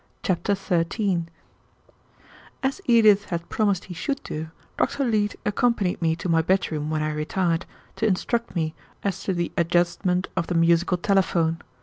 Chapter 0.23 0.55
13 0.55 1.29
As 2.63 2.81
Edith 2.87 3.25
had 3.25 3.47
promised 3.49 3.83
he 3.83 3.93
should 3.93 4.19
do, 4.23 4.49
Dr. 4.75 5.05
Leete 5.05 5.35
accompanied 5.45 6.01
me 6.01 6.15
to 6.15 6.27
my 6.27 6.41
bedroom 6.41 6.89
when 6.89 7.03
I 7.03 7.11
retired, 7.13 7.67
to 7.97 8.07
instruct 8.07 8.55
me 8.55 8.73
as 9.03 9.21
to 9.25 9.33
the 9.35 9.51
adjustment 9.55 10.27
of 10.35 10.47
the 10.47 10.55
musical 10.55 10.97
telephone. 10.97 11.61